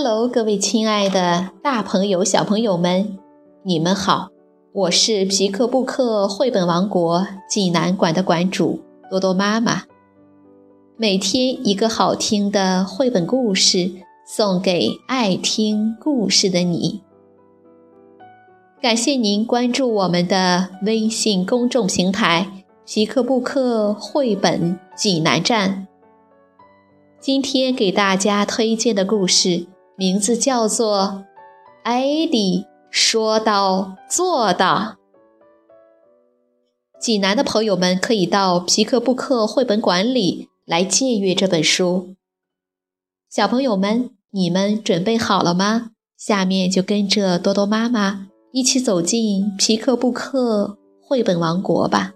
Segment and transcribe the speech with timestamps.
[0.00, 3.18] Hello，各位亲爱的大朋友、小朋友们，
[3.64, 4.28] 你们好！
[4.72, 8.78] 我是皮克布克绘本王国济南馆的馆主
[9.10, 9.82] 多多妈妈。
[10.96, 13.90] 每天一个好听的绘本故事，
[14.24, 17.02] 送给爱听故事的你。
[18.80, 25.88] 感谢您关注我们的微信公众平台“皮克布克绘本济南站”。
[27.18, 29.66] 今天给大家推荐的故事。
[29.98, 30.96] 名字叫做
[31.82, 34.96] 《艾迪说到做到》。
[37.00, 42.14] 济南的朋友们可以到皮克布克绘本馆里来借阅这本书。
[43.28, 45.90] 小朋友们，你们准备好了吗？
[46.16, 52.12] 下面就跟着多多妈妈一起走进皮克布克绘本王国吧。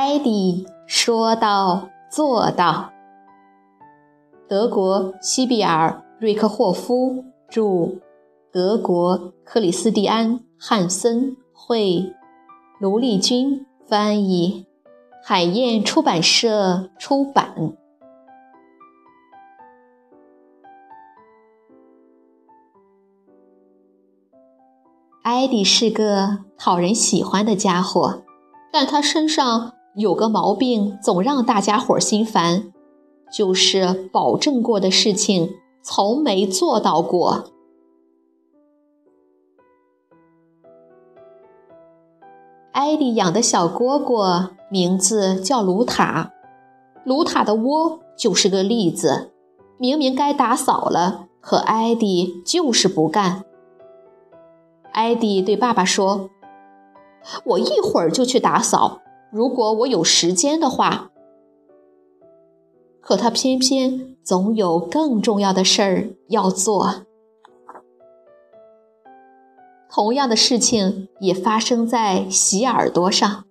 [0.00, 2.92] 艾迪说到做到。
[4.48, 7.98] 德国西比尔瑞克霍夫著，
[8.52, 12.14] 德国克里斯蒂安汉森绘，
[12.78, 14.68] 卢丽君翻译，
[15.24, 17.52] 海燕出版社出版。
[25.24, 28.22] 艾迪是个讨人喜欢的家伙，
[28.72, 29.72] 但他身上。
[29.98, 32.72] 有个毛病，总让大家伙心烦，
[33.32, 37.46] 就是保证过的事情从没做到过。
[42.70, 46.30] 艾迪养的小蝈蝈名字叫卢塔，
[47.02, 49.32] 卢塔的窝就是个例子。
[49.78, 53.44] 明明该打扫了，可艾迪就是不干。
[54.92, 56.30] 艾迪对爸爸说
[57.44, 59.00] ：“我一会儿就去打扫。”
[59.30, 61.10] 如果我有时间的话，
[63.00, 67.02] 可他偏偏总有更重要的事儿要做。
[69.90, 73.44] 同样的事情也发生在洗耳朵上。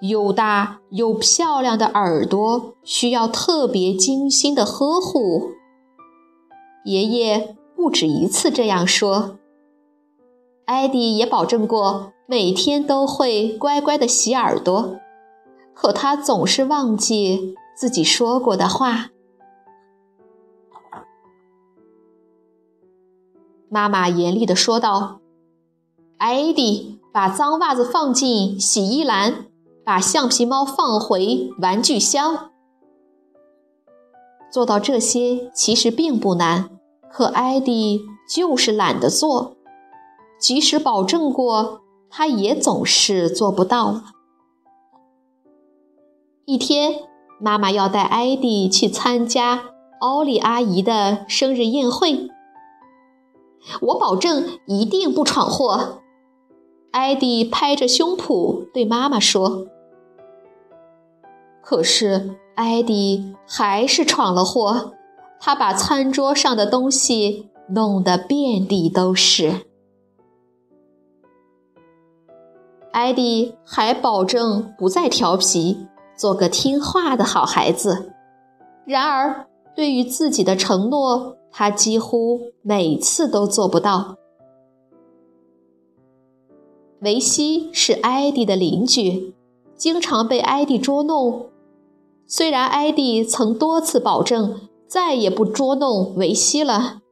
[0.00, 5.50] 又大又漂亮的耳朵需要特别精心的呵护。
[6.84, 9.38] 爷爷不止一次这样说。
[10.68, 12.12] 艾迪也保证过。
[12.30, 14.98] 每天都会乖乖的洗耳朵，
[15.72, 19.08] 可他总是忘记自己说过的话。
[23.70, 25.20] 妈妈严厉的说道
[26.18, 29.46] ：“艾迪，把脏袜子放进洗衣篮，
[29.82, 32.50] 把橡皮猫放回玩具箱。”
[34.52, 36.68] 做到这些其实并不难，
[37.10, 39.56] 可艾迪就是懒得做，
[40.38, 41.82] 即使保证过。
[42.10, 44.00] 他也总是做不到。
[46.46, 47.02] 一天，
[47.38, 49.64] 妈妈要带艾迪去参加
[50.00, 52.30] 奥利阿姨的生日宴会。
[53.82, 56.00] 我保证一定不闯祸。
[56.92, 59.66] 艾迪拍着胸脯对妈妈说。
[61.60, 64.94] 可是，艾迪还是闯了祸。
[65.38, 69.67] 他把餐桌上的东西弄得遍地都是。
[72.98, 75.86] 艾迪还保证不再调皮，
[76.16, 78.10] 做个听话的好孩子。
[78.84, 84.16] 然而，对于自己的承诺，他几乎每次都做不到。
[87.02, 89.32] 维西是艾迪的邻居，
[89.76, 91.46] 经常被艾迪捉弄。
[92.26, 97.02] 虽然艾迪曾多次保证再也不捉弄维西了，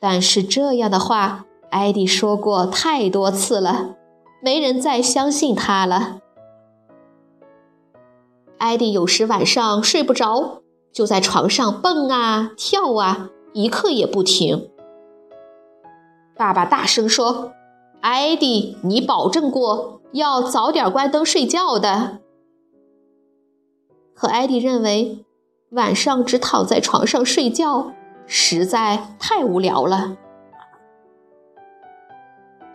[0.00, 3.96] 但是这样的话，艾迪说过太多次了。
[4.44, 6.18] 没人再相信他了。
[8.58, 10.60] 艾迪有时晚上睡不着，
[10.92, 14.68] 就在床上蹦啊跳啊，一刻也不停。
[16.36, 17.52] 爸爸大声说
[18.02, 22.18] ：“艾迪，你保证过要早点关灯睡觉的。”
[24.12, 25.24] 可艾迪认为，
[25.70, 27.94] 晚上只躺在床上睡觉
[28.26, 30.18] 实在太无聊了。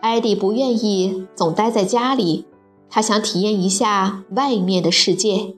[0.00, 2.46] 艾迪不愿意总待在家里，
[2.88, 5.56] 他想体验一下外面的世界。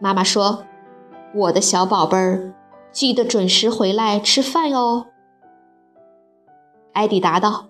[0.00, 0.64] 妈妈说
[1.34, 2.54] ：“我的小宝贝儿，
[2.92, 5.06] 记得准时回来吃饭哦。”
[6.94, 7.66] 艾迪答道：“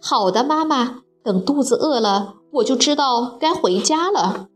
[0.00, 1.02] 好的，妈妈。
[1.22, 4.48] 等肚子饿了，我就知道该回家了。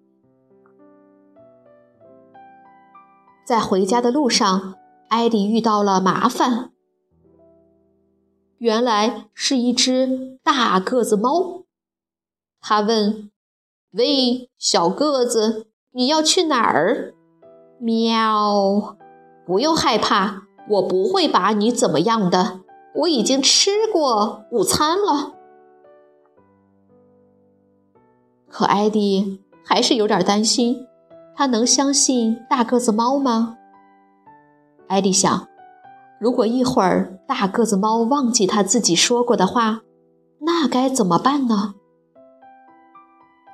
[3.46, 4.76] 在回家的路上，
[5.08, 6.70] 艾迪遇到了麻烦。
[8.58, 11.64] 原来是一只大个子猫。
[12.60, 13.30] 他问
[13.92, 17.14] ：“喂，小个子，你要去哪儿？”
[17.78, 18.96] 喵，
[19.44, 22.60] 不用害怕，我不会把你怎么样的。
[22.94, 25.34] 我已经吃过午餐了。
[28.48, 30.86] 可艾迪还是有点担心，
[31.34, 33.58] 他能相信大个子猫吗？
[34.86, 35.48] 艾迪想。
[36.24, 39.82] 如果一会儿大个子猫忘记他自己说过的话，
[40.40, 41.74] 那该怎么办呢？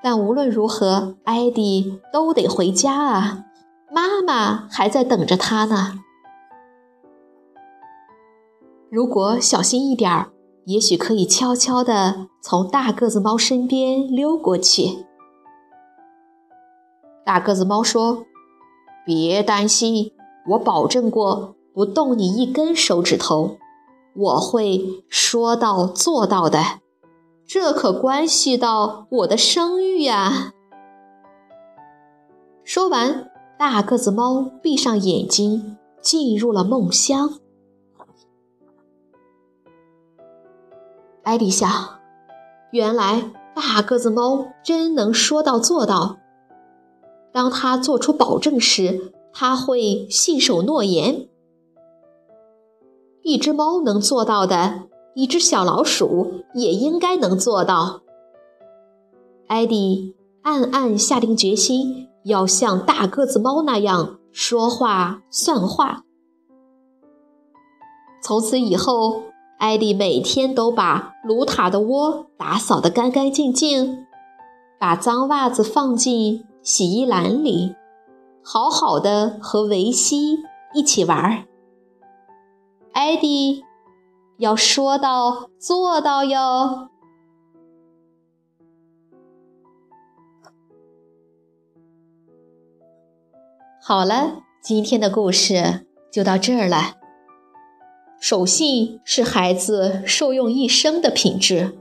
[0.00, 3.46] 但无论如何，艾迪都得回家啊！
[3.90, 5.98] 妈妈还在等着他呢。
[8.88, 10.30] 如果小心一点儿，
[10.66, 15.04] 也许可以悄悄地从大个子猫身边溜过去。
[17.26, 18.26] 大个子猫说
[19.04, 20.12] ：“别担心，
[20.50, 23.56] 我保证过。”不动你一根手指头，
[24.14, 26.62] 我会说到做到的。
[27.46, 30.52] 这可关系到我的声誉呀！
[32.64, 37.38] 说完，大个子猫闭上眼睛，进入了梦乡。
[41.22, 41.70] 艾迪想，
[42.72, 46.18] 原来大个子猫真能说到做到。
[47.32, 51.26] 当他做出保证时，他会信守诺言。
[53.22, 54.84] 一只猫能做到的，
[55.14, 58.00] 一只小老鼠也应该能做到。
[59.46, 66.04] 艾迪暗暗下定决心，要像大个子猫那样说话算话。
[68.22, 69.22] 从此以后，
[69.58, 74.06] 艾迪每天都把卢塔的窝打扫得干干净净，
[74.78, 77.74] 把脏袜子放进洗衣篮里，
[78.42, 80.38] 好好的和维西
[80.72, 81.44] 一起玩儿。
[82.92, 83.64] 艾迪
[84.38, 86.88] 要说到做到哟。
[93.82, 96.96] 好了，今天的故事就到这儿了。
[98.20, 101.78] 守信是孩子受用一生的品质。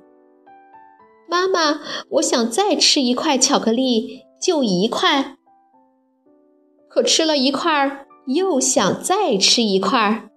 [1.28, 1.82] 妈妈，
[2.12, 5.38] 我想再吃一块巧克力，就一块。
[6.88, 10.30] 可吃了一块，又想再吃一块。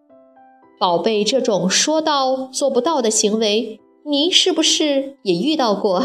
[0.82, 6.02] 宝贝，这种说到做不到的行为，您是不是也遇到过？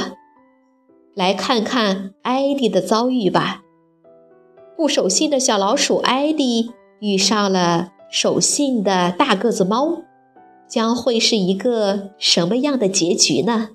[1.15, 3.63] 来看看艾迪的遭遇吧。
[4.75, 10.03] 不守信的小老鼠艾迪遇上了守信的大个子猫，
[10.67, 13.69] 将会是一个什么样的结局呢？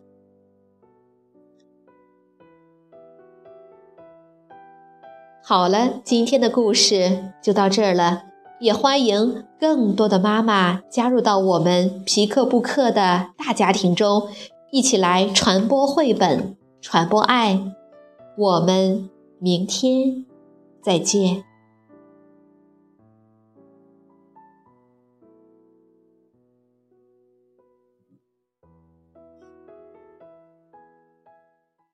[5.42, 8.26] 好了，今天的故事就到这儿了。
[8.62, 14.28] 也欢迎更多的妈妈加入到我们皮克布克的大家庭中，
[14.70, 17.60] 一起来传播绘本，传播爱。
[18.38, 19.10] 我们
[19.40, 20.24] 明天
[20.80, 21.42] 再见。